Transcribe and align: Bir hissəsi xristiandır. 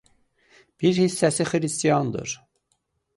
Bir 0.83 0.99
hissəsi 1.01 1.45
xristiandır. 1.51 2.29